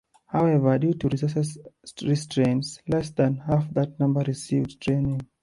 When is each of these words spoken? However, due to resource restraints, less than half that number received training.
However, 0.29 0.79
due 0.79 0.93
to 0.93 1.09
resource 1.09 1.59
restraints, 2.01 2.79
less 2.87 3.11
than 3.11 3.35
half 3.37 3.71
that 3.75 3.99
number 3.99 4.21
received 4.21 4.81
training. 4.81 5.21